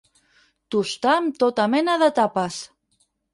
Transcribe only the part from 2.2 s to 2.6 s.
tapes.